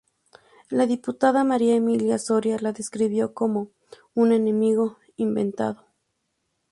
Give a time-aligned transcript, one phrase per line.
[0.71, 3.69] La diputada María Emilia Soria la describió como
[4.15, 5.85] "un enemigo inventado".